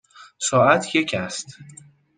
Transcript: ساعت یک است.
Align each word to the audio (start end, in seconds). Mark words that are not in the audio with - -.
ساعت 0.39 0.95
یک 0.95 1.13
است. 1.13 1.55